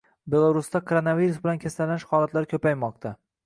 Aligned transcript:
Belarusda 0.35 0.81
koronavirus 0.93 1.39
bilan 1.45 1.63
kasallanish 1.67 2.09
holatlari 2.15 2.53
ko‘paymoqdang 2.57 3.23